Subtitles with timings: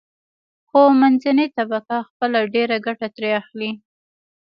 [0.67, 3.71] خو منځنۍ طبقه خپله ډېره ګټه ترې اخلي.